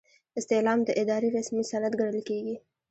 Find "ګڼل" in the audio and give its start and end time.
1.99-2.19